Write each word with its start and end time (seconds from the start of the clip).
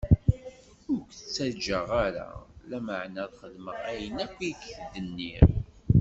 Ur 0.91 1.01
k-ttaǧǧaɣ 1.09 1.87
ara, 2.05 2.27
lameɛna 2.69 3.19
ad 3.25 3.33
xedmeɣ 3.39 3.77
ayen 3.91 4.17
akk 4.25 4.37
i 4.49 4.51
k-d-nniɣ. 4.61 5.49